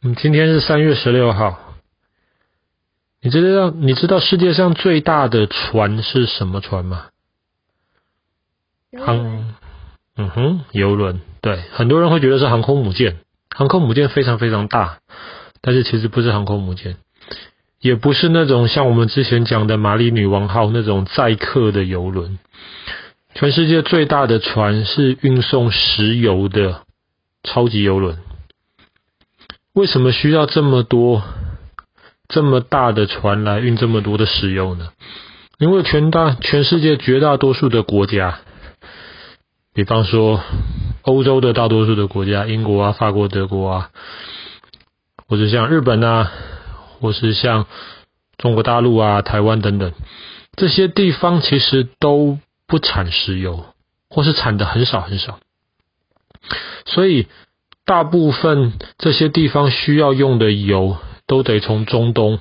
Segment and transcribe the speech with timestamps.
[0.00, 1.58] 嗯，今天是三月十六号。
[3.20, 7.06] 你知道你知道世界上最大的船是什么船吗？
[8.96, 9.56] 航，
[10.16, 11.20] 嗯哼，游轮。
[11.40, 13.16] 对，很多人会觉得是航空母舰。
[13.50, 15.00] 航空母舰非常非常大，
[15.60, 16.96] 但是其实不是航空母舰，
[17.80, 22.38] 也不是那种像我们之前讲的玛丽女王号那种载客的游轮。
[23.34, 26.82] 全世界最大的船是运送石油的
[27.42, 28.16] 超级游轮。
[29.74, 31.22] 为什么需要这么多
[32.28, 34.90] 这么大的船来运这么多的石油呢？
[35.58, 38.40] 因为全大全世界绝大多数的国家，
[39.72, 40.40] 比方说
[41.02, 43.90] 欧洲的大多数的国家，英国啊、法国、德国啊，
[45.26, 46.32] 或者像日本啊，
[47.00, 47.66] 或是像
[48.36, 49.92] 中国大陆啊、台湾等等，
[50.56, 53.64] 这些地方其实都不产石油，
[54.10, 55.38] 或是产的很少很少，
[56.84, 57.26] 所以。
[57.88, 62.38] 大部分这些地方需要用的油，都得从中东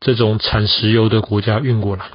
[0.00, 2.06] 这种产石油的国家运过来。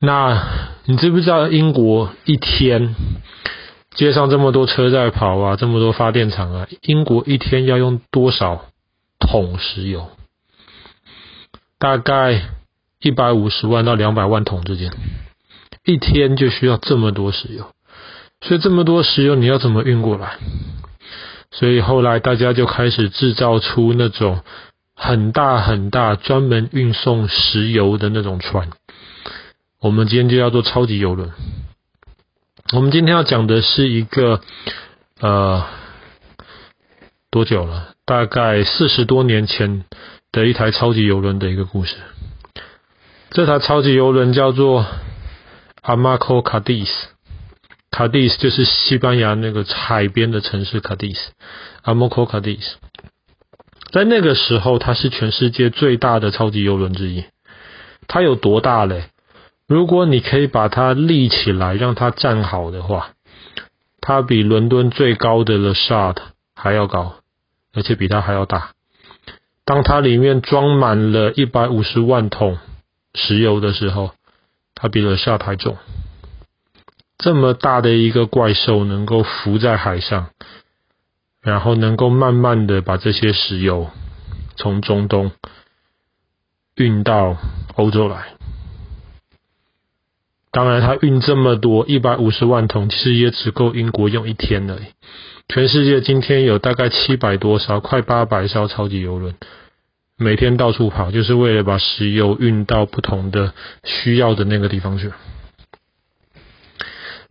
[0.00, 0.48] 那
[0.86, 2.94] 你知不知道英国一天
[3.94, 8.64] 街上这么多车在跑啊，这么多发电厂啊，英国一天要用多少
[9.18, 10.08] 桶石油？
[11.78, 12.44] 大概
[12.98, 14.90] 一百五十万到两百万桶之间，
[15.84, 17.66] 一天就需要这么多石油。
[18.40, 20.38] 所以这么多石油你要怎么运过来？
[21.50, 24.42] 所以后来大家就开始制造出那种
[24.94, 28.68] 很大很大专门运送石油的那种船。
[29.80, 31.32] 我们今天就叫做超级邮轮。
[32.72, 34.40] 我们今天要讲的是一个
[35.20, 35.64] 呃
[37.30, 37.94] 多久了？
[38.04, 39.84] 大概四十多年前
[40.32, 41.96] 的一台超级邮轮的一个故事。
[43.30, 44.86] 这台超级邮轮叫做
[45.82, 46.44] Amaco Cadiz。
[46.44, 47.08] 卡迪斯
[47.98, 51.32] 卡迪斯就是西班牙那个海边的城市，卡迪斯，
[51.82, 52.76] 阿莫科卡迪斯，
[53.90, 57.24] 在那个时候，它是全世界最大的超级邮轮之一。
[58.06, 59.10] 它有多大嘞？
[59.66, 63.14] 如果你可以把它立起来，让它站好的话，
[64.00, 66.18] 它比伦敦最高的 Le Chat
[66.54, 67.16] 还要高，
[67.74, 68.70] 而且比它还要大。
[69.64, 72.58] 当它里面装满了一百五十万桶
[73.14, 74.12] 石油的时候，
[74.76, 75.76] 它比 Le Chat 还重。
[77.18, 80.30] 这么大的一个怪兽能够浮在海上，
[81.42, 83.90] 然后能够慢慢的把这些石油
[84.56, 85.32] 从中东
[86.76, 87.36] 运到
[87.74, 88.34] 欧洲来。
[90.52, 94.84] 当然，它运这么多一百五十万桶，其实也只够英国用一天而已。
[95.48, 99.34] 全世界今天有大概七百多艘，快八百艘超级邮轮，
[100.16, 103.52] 每天到处跑，就是为了把石油运到不同的
[103.82, 105.12] 需要的那个地方去。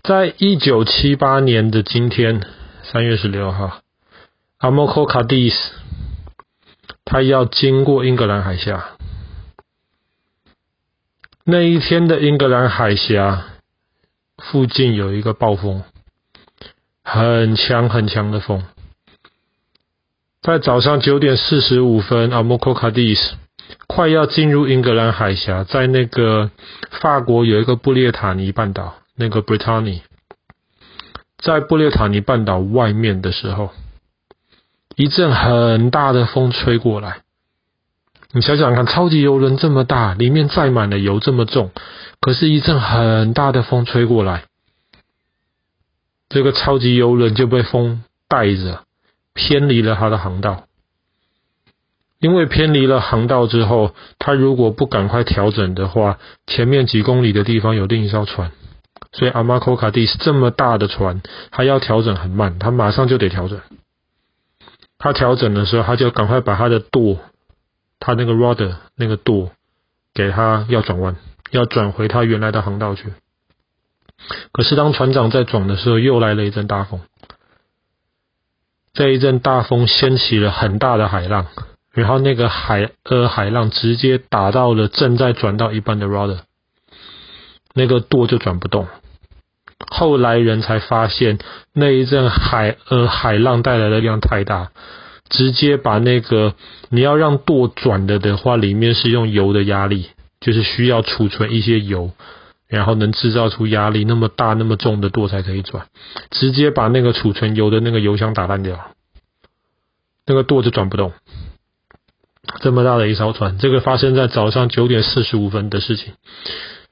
[0.08, 2.40] 在一九七八年的今天，
[2.82, 3.82] 三月十六号，
[4.58, 5.74] 阿莫科卡迪斯，
[7.04, 8.92] 他要经过英格兰海峡。
[11.44, 13.48] 那一天的英格兰海峡
[14.38, 15.84] 附近有一个暴风，
[17.04, 18.64] 很强很强的风。
[20.42, 23.36] 在早上九点四十五分，阿莫科卡迪斯
[23.88, 26.50] 快要进入英格兰海峡，在那个
[27.02, 28.96] 法国有一个布列塔尼半岛。
[29.18, 30.02] 那个 Brittany
[31.40, 33.72] 在布列塔尼半岛外面的时候，
[34.96, 37.22] 一阵很大的风吹过来。
[38.32, 41.72] 你想想看，超级邮轮这么大，里面载满了油这么重，
[42.20, 44.44] 可是，一阵很大的风吹过来，
[46.30, 48.84] 这个超级邮轮就被风带着
[49.34, 50.66] 偏离了它的航道。
[52.20, 58.52] 因为偏离了航道之后，它如果不赶快调整的话，前面几公里的地方有另一艘船。
[59.18, 63.60] 所以阿马科卡蒂斯这么大的船，它要调整很慢，它马上就得调整。
[65.00, 67.18] 它调整的时候，它就赶快把它的舵，
[68.00, 69.50] 它那个 rudder 那个舵，
[70.14, 71.16] 给它要转弯，
[71.50, 73.12] 要转回它原来的航道去。
[74.52, 77.02] 可是当船长在转的时候，又来了一阵大风。
[78.94, 81.48] 这一阵大风掀起了很大的海浪，
[81.92, 86.40] 然后那个海呃海浪直接打到了正在转到一半的 rudder，
[87.74, 88.88] 那个舵就转不动。
[89.80, 91.38] 后来人才发现，
[91.74, 94.72] 那一阵海呃海浪带来的量太大，
[95.30, 96.56] 直接把那个
[96.90, 100.10] 你要让舵转的的话，里面是用油的压力，
[100.42, 102.12] 就是需要储存一些油，
[102.68, 105.88] 然后能制造出压力，那么大那么重的舵才可以转，
[106.32, 108.92] 直接把那个储存油的那个油箱打烂掉，
[110.26, 111.14] 那个舵就转不动。
[112.62, 116.14] 这么大的一艘船，这个发生在早上九点四十五分的事情。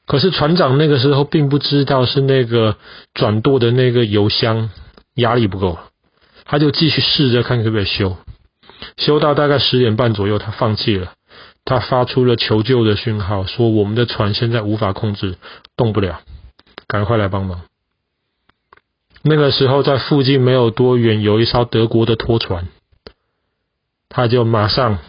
[0.08, 2.78] 可是船长那个时候并不知道是那个
[3.14, 4.70] 转舵的那个油箱
[5.16, 5.80] 压力不够，
[6.46, 8.16] 他就继续试着看可不可以修。
[8.98, 11.14] 修到大概十点半左右，他放弃了，
[11.64, 15.38] 他发出了求救的讯号，说我们的船现在无法控制，
[15.76, 16.22] 动不了，
[16.88, 17.62] 赶快来帮忙。
[19.24, 22.68] 那个时候在附近没有多远，有一艘德国的拖船，
[24.08, 25.00] 他就马上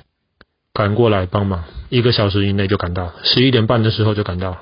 [0.72, 4.56] 赶过来帮忙，一个小时以内就赶到，十一点半的时候就赶到。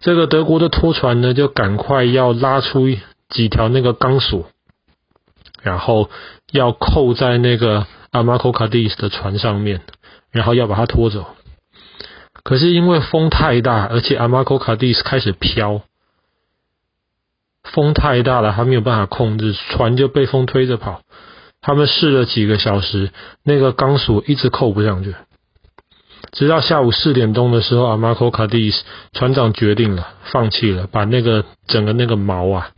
[0.00, 2.86] 这个德国的拖船呢，就赶快要拉出
[3.28, 4.48] 几条那个钢索，
[5.62, 6.08] 然后
[6.52, 9.82] 要扣在那个阿马科卡蒂斯的船上面，
[10.30, 11.26] 然后要把它拖走。
[12.42, 15.82] 可是因为风太大，而且阿马科卡蒂斯开始飘，
[17.64, 21.02] 风太大了，他没有办法控制，船就被风推着跑。
[21.60, 23.10] 他们试了几个小时，
[23.44, 25.14] 那个钢索一直扣不上去。
[26.32, 32.70] 直到下午四点钟的时候，阿马科卡蒂斯船长决定了，放弃了，把那个整个那个锚啊，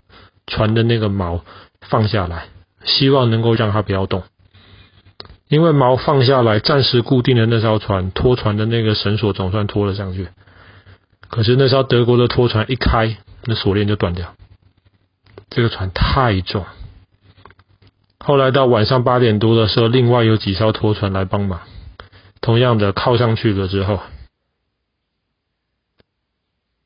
[0.47, 1.41] 船的那个锚
[1.81, 2.47] 放下来，
[2.85, 4.23] 希望能够让它不要动。
[5.49, 10.29] 因为锚放下来，暂时固定的那艘船拖船的那个绳索总算拖了上去。
[11.29, 14.35] 可是那艘德国的拖船一开，那锁链就断掉。
[15.51, 16.65] 这个船太重。
[18.19, 21.61] 后来到晚上八点多的时候，另外有几艘拖船来帮忙。
[22.43, 24.01] 同样的靠上去了之后，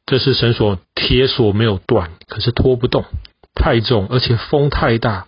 [0.05, 3.05] 这是绳索铁索没有断，可是拖不动，
[3.55, 5.26] 太重，而且风太大，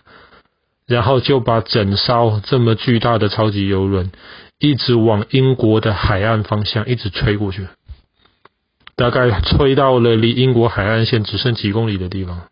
[0.85, 4.11] 然后就把整艘这么巨大的超级游轮
[4.59, 7.67] 一直往英国的海岸方向一直吹过去，
[8.95, 12.49] 大概吹到了离英国海岸线只剩几公里的地方，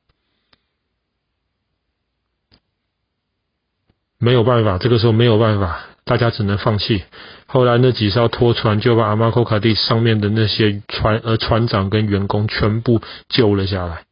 [4.18, 5.86] 没有办法，这个时候没有办法。
[6.08, 7.04] 大家只能放弃。
[7.46, 14.06] 后来那几艘拖船就把阿玛科卡蒂上面的那些船呃船长跟员工全部救了下来。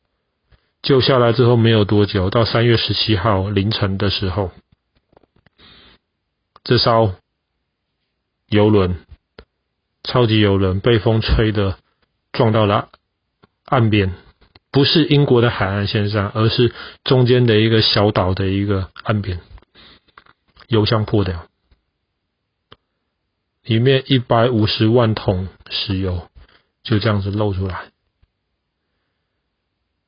[0.83, 4.51] 救下来之后没有多久，到三月十七号凌晨的时候，
[6.63, 7.15] 这艘
[8.47, 8.97] 游轮
[10.03, 11.77] 超级游轮被风吹的
[12.31, 12.89] 撞到了
[13.65, 14.13] 岸边，
[14.71, 16.71] 不是英国的海岸线上，而是
[17.03, 19.39] 中间的一个小岛的一个岸边，
[20.67, 21.47] 油箱破掉。
[23.65, 26.27] 里面一百五十万桶石油
[26.83, 27.85] 就这样子漏出来。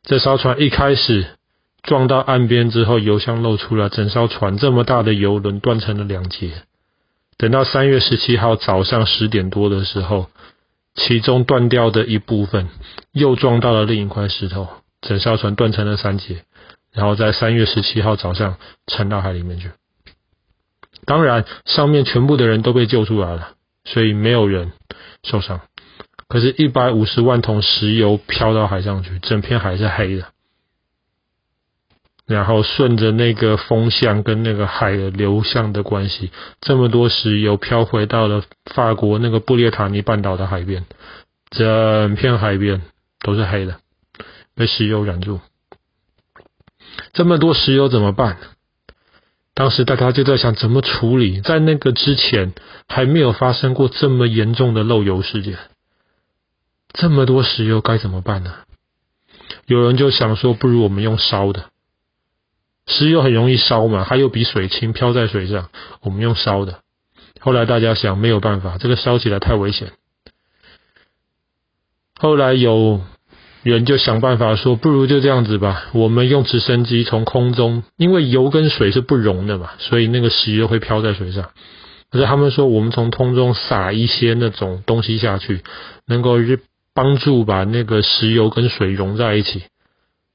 [0.03, 1.25] 这艘船一开始
[1.81, 6.51] 撞到岸边之后，油箱漏出来，整艘船这么大的油轮断成了两截。
[7.37, 10.27] 等到三月十七号早上十点多的时候，
[10.95, 12.69] 其中断掉的一部分
[13.11, 14.67] 又撞到了另一块石头，
[15.01, 16.43] 整艘船断成了三截，
[16.91, 18.57] 然后在三月十七号早上
[18.87, 19.71] 沉到海里面去。
[21.07, 23.53] 当然，上面全部的人都被救出来了，
[23.85, 24.73] 所以没有人
[25.23, 25.61] 受伤。
[26.27, 30.25] 可是，一百五十万桶石油飘到海上去，整片海是黑的。
[32.25, 40.85] 然后，顺着那个风向跟那个海的流向的关系，这么多石油飘回到了法国那个布列塔尼半岛的海边，
[41.51, 42.81] 整片海边
[43.21, 43.77] 都是黑的，
[44.55, 45.39] 被石油染住。
[47.13, 48.37] 这么多石油怎么办？
[49.57, 52.53] 当时大家就在想怎么处理，在那个之前
[52.87, 55.57] 还没有发生过这么严重的漏油事件，
[56.93, 58.53] 这么多石油该怎么办呢？
[59.65, 61.71] 有人就想说，不如我们用烧的，
[62.85, 65.71] 石油很容易烧嘛，它又比水轻，飘在水上，
[66.01, 66.81] 我们用烧的。
[67.39, 69.91] 后来大家想没有办法，这个烧起来太危险。
[72.15, 73.01] 后来有。
[73.69, 81.49] 人就想办法说，不如就这样子吧，我们用直升机从空中，因为油跟水是不溶的嘛，所以那个石油会飘在水上。
[82.09, 85.61] 可是他们说，我们从空中撒一些那种东西下去，
[86.05, 86.37] 能够
[86.93, 89.63] 帮助把那个石油跟水融在一起，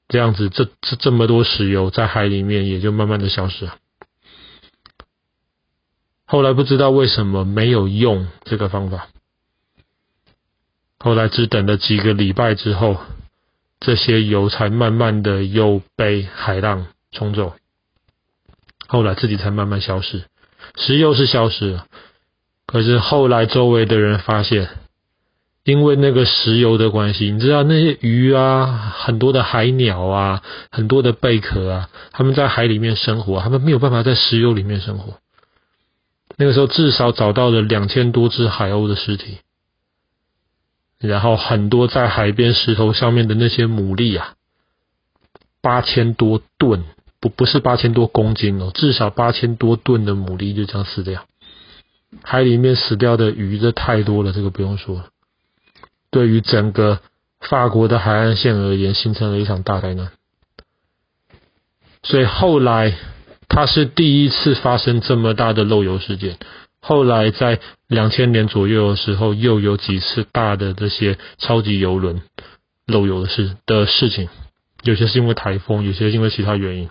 [0.09, 3.77] 这样子，这这这么多石油在海里面也就慢慢的消失了。
[6.27, 9.09] 后来不知道为什么没有用这个方法。
[10.99, 12.99] 后来只等了几个礼拜之后，
[13.85, 17.55] 这些油才慢慢的又被海浪冲走，
[18.87, 20.23] 后来自己才慢慢消失。
[20.77, 21.87] 石油是消失了，
[22.65, 24.69] 可是后来周围的人发现，
[25.65, 35.19] 因为那个石油的关系，你知道那些鱼啊，很多的海鸟啊，很多的贝壳啊，他们在海里面生活，他们没有办法在石油里面生活。
[36.37, 39.39] 那个时候至少找到了两千多只海鸥的尸体。
[41.03, 44.35] 然后很多在海边石头上面的那些牡蛎啊，
[45.61, 46.85] 八千多吨，
[47.21, 51.27] 不不是八千多公斤哦，至少八千多吨的牡蛎就这样死掉。
[52.23, 55.05] 海里面死掉的鱼这太多了，这个不用说。
[56.11, 57.01] 对于整个
[57.41, 60.13] 法国的海岸线而言，形成了一场大灾难。
[62.03, 62.97] 所以后来
[63.49, 66.39] 它是第一次发生这么大的漏油事件。
[66.81, 67.61] 后来在
[67.93, 72.23] 两千年左右的时候，又有几次大的这些超级游轮
[72.87, 74.31] 漏油的事的事情，
[74.83, 76.89] 有些是因为台风，有些是因为其他原因。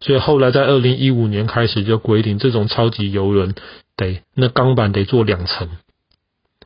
[0.00, 3.54] 所以后来在二零一五年开始就规定，这种超级邮轮
[3.96, 5.68] 得那钢板得做两层，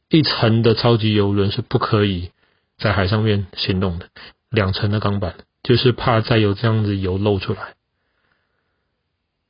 [0.09, 2.31] 一层的超级邮轮是不可以
[2.79, 4.07] 在海上面行动的，
[4.51, 7.75] 两层的钢板就是怕再有这样子油漏出来。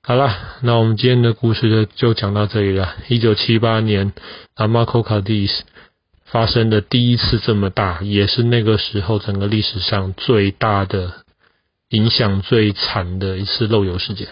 [0.03, 2.97] 好了，那我们今天的故事就就讲到这里了。
[3.09, 4.15] 一九七八年，
[4.55, 5.63] 阿马科卡迪斯
[6.25, 11.13] 发生的第一次这么大，也是那个时候整个历史上最大的
[11.91, 14.29] 影响最惨的一次漏油事件。